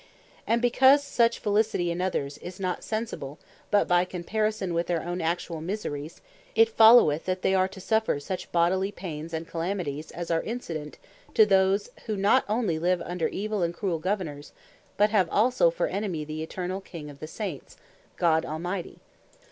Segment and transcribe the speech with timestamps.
[0.47, 3.37] And because such felicity in others, is not sensible
[3.69, 6.21] but by comparison with their own actuall miseries;
[6.55, 10.97] it followeth that they are to suffer such bodily paines, and calamities, as are incident
[11.35, 14.53] to those, who not onely live under evill and cruell Governours,
[14.97, 17.77] but have also for Enemy, the Eternall King of the Saints,
[18.17, 19.01] God Almighty.